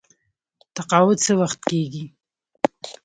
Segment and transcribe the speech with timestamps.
[0.75, 2.05] تقاعد څه وخت کیږي؟